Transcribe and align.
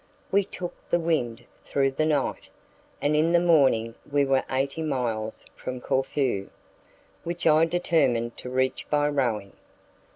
We 0.31 0.45
took 0.45 0.73
the 0.89 0.99
wind 0.99 1.45
through 1.63 1.91
the 1.91 2.07
night, 2.07 2.49
and 3.03 3.15
in 3.15 3.33
the 3.33 3.39
morning 3.39 3.93
we 4.11 4.25
were 4.25 4.43
eighty 4.49 4.81
miles 4.81 5.45
from 5.55 5.79
Corfu, 5.79 6.49
which 7.23 7.45
I 7.45 7.65
determined 7.65 8.35
to 8.37 8.49
reach 8.49 8.87
by 8.89 9.07
rowing. 9.09 9.53